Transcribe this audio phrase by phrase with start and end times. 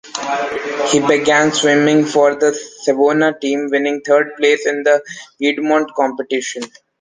[0.89, 5.03] He began swimming for the Savona team, winning third place in the
[5.37, 6.63] Piedmont competition.